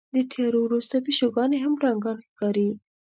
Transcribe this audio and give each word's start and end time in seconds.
د 0.15 0.17
تیارو 0.31 0.59
وروسته 0.63 0.95
پیشوګانې 1.05 1.57
هم 1.61 1.73
پړانګان 1.79 2.17
ښکاري. 2.27 2.69